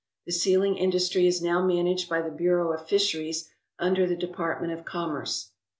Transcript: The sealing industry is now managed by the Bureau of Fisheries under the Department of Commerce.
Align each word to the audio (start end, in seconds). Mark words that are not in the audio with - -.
The 0.25 0.31
sealing 0.31 0.77
industry 0.77 1.27
is 1.27 1.43
now 1.43 1.63
managed 1.63 2.09
by 2.09 2.23
the 2.23 2.31
Bureau 2.31 2.73
of 2.73 2.87
Fisheries 2.87 3.51
under 3.77 4.07
the 4.07 4.15
Department 4.15 4.73
of 4.73 4.83
Commerce. 4.83 5.51